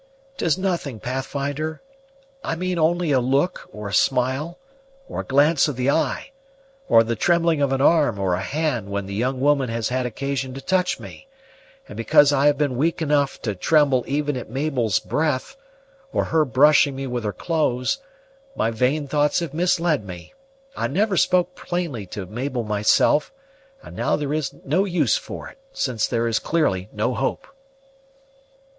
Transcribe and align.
"'Tis 0.37 0.57
nothing, 0.57 0.99
Pathfinder. 0.99 1.79
I 2.43 2.55
mean 2.55 2.79
only 2.79 3.11
a 3.11 3.19
look, 3.19 3.69
or 3.71 3.87
a 3.87 3.93
smile, 3.93 4.57
or 5.07 5.19
a 5.19 5.23
glance 5.23 5.67
of 5.67 5.75
the 5.75 5.91
eye, 5.91 6.31
or 6.89 7.03
the 7.03 7.15
trembling 7.15 7.61
of 7.61 7.71
an 7.71 7.81
arm 7.81 8.17
or 8.17 8.33
a 8.33 8.41
hand 8.41 8.89
when 8.89 9.05
the 9.05 9.13
young 9.13 9.39
woman 9.39 9.69
has 9.69 9.89
had 9.89 10.07
occasion 10.07 10.55
to 10.55 10.59
touch 10.61 10.99
me; 10.99 11.27
and 11.87 11.95
because 11.95 12.33
I 12.33 12.47
have 12.47 12.57
been 12.57 12.77
weak 12.77 12.99
enough 12.99 13.39
to 13.43 13.53
tremble 13.53 14.03
even 14.07 14.35
at 14.37 14.49
Mabel's 14.49 14.97
breath, 14.97 15.55
or 16.11 16.23
her 16.23 16.45
brushing 16.45 16.95
me 16.95 17.05
with 17.05 17.23
her 17.23 17.31
clothes, 17.31 17.99
my 18.55 18.71
vain 18.71 19.07
thoughts 19.07 19.39
have 19.39 19.53
misled 19.53 20.03
me. 20.03 20.33
I 20.75 20.87
never 20.87 21.15
spoke 21.15 21.53
plainly 21.53 22.07
to 22.07 22.25
Mabel 22.25 22.63
myself, 22.63 23.31
and 23.83 23.95
now 23.95 24.15
there 24.15 24.33
is 24.33 24.51
no 24.65 24.83
use 24.83 25.15
for 25.17 25.47
it, 25.49 25.59
since 25.73 26.07
there 26.07 26.27
is 26.27 26.39
clearly 26.39 26.89
no 26.91 27.13
hope." 27.13 27.45